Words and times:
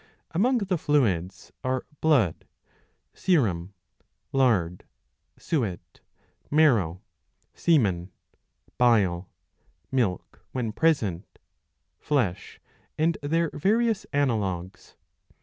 Among 0.31 0.57
the 0.57 0.79
fluids' 0.79 1.51
are 1.63 1.85
blood, 2.01 2.47
serum, 3.13 3.75
lard, 4.33 4.83
suet, 5.37 5.99
marrow, 6.49 7.03
semen, 7.53 8.09
bile, 8.79 9.29
milk 9.91 10.43
when 10.53 10.71
present, 10.71 11.37
flesh, 11.99 12.59
and 12.97 13.15
their 13.21 13.51
various 13.53 14.05
analogues. 14.11 14.95